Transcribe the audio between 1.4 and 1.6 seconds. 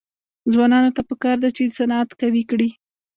ده